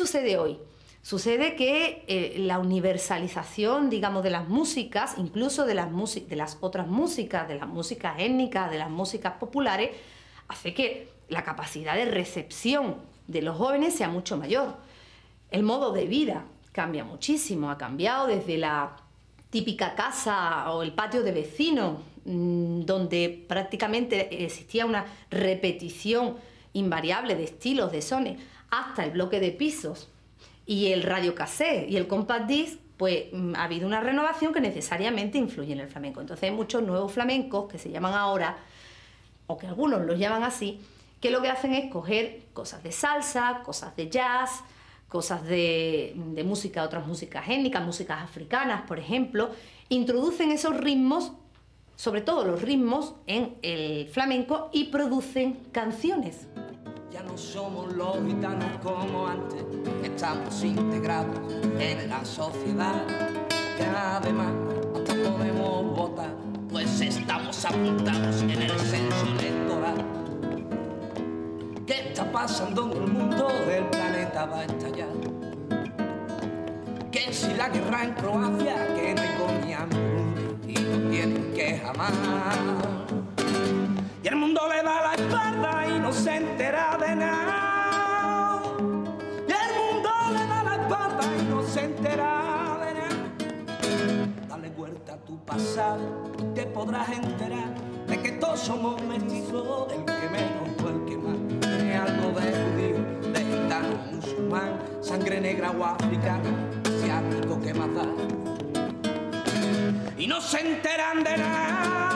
[0.00, 0.58] sucede hoy?
[1.02, 5.88] Sucede que eh, la universalización, digamos, de las músicas, incluso de las,
[6.28, 9.90] de las otras músicas, de las músicas étnicas, de las músicas populares,
[10.48, 12.96] hace que la capacidad de recepción
[13.28, 14.76] de los jóvenes sea mucho mayor.
[15.50, 18.96] El modo de vida cambia muchísimo, ha cambiado desde la
[19.50, 26.36] típica casa o el patio de vecinos, mm, donde prácticamente existía una repetición
[26.72, 30.08] invariable de estilos, de sones, hasta el bloque de pisos
[30.66, 34.60] y el radio cassette y el compact disc, pues mm, ha habido una renovación que
[34.60, 36.20] necesariamente influye en el flamenco.
[36.20, 38.58] Entonces hay muchos nuevos flamencos que se llaman ahora,
[39.46, 40.80] o que algunos los llaman así,
[41.20, 44.62] que lo que hacen es coger cosas de salsa, cosas de jazz,
[45.08, 49.50] cosas de, de música, otras músicas étnicas, músicas africanas, por ejemplo,
[49.88, 51.32] introducen esos ritmos,
[52.00, 56.48] sobre todo los ritmos, en el flamenco y producen canciones.
[57.12, 59.62] Ya no somos los gitanos como antes,
[60.02, 61.36] estamos integrados
[61.78, 63.04] en la sociedad.
[63.76, 64.50] Que además
[64.94, 66.34] hasta podemos votar,
[66.70, 70.02] pues estamos apuntados en el censo electoral.
[71.86, 75.08] ¿Qué está pasando en el mundo del planeta va a estallar?
[77.12, 78.86] Que si la guerra en Croacia,
[85.30, 88.62] espalda y no se entera de nada.
[89.48, 94.28] Y el mundo le da la espalda y no se entera de nada.
[94.48, 97.74] Dale vuelta a tu pasado y te podrás enterar
[98.08, 101.38] de que todos somos mestizos, del que menos o el que más.
[101.60, 106.50] Tiene algo de judío, de gitano, musulmán, sangre negra o africana,
[106.84, 108.06] asiático que más da.
[110.18, 112.09] Y no se enteran de nada.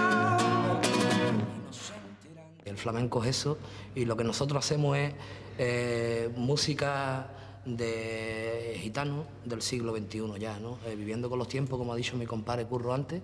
[2.64, 3.58] El flamenco es eso
[3.94, 5.12] y lo que nosotros hacemos es
[5.58, 7.28] eh, música
[7.64, 10.78] de gitano del siglo XXI ya, ¿no?
[10.86, 13.22] Eh, viviendo con los tiempos, como ha dicho mi compadre Curro antes,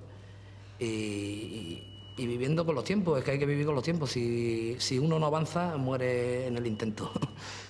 [0.79, 1.83] y,
[2.17, 4.99] y, viviendo con los tiempos, es que hay que vivir con los tiempos, si, si
[4.99, 7.11] uno no avanza, muere en el intento.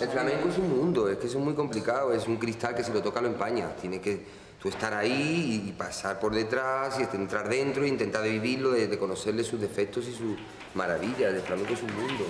[0.00, 2.92] El flamenco es un mundo, es que es muy complicado, es un cristal que si
[2.92, 3.74] lo toca lo empaña.
[3.76, 4.24] Tiene que
[4.60, 8.88] tú estar ahí y pasar por detrás y entrar dentro e intentar de vivirlo, de,
[8.88, 10.36] de conocerle sus defectos y sus
[10.74, 11.34] maravillas.
[11.34, 12.24] El flamenco es un mundo.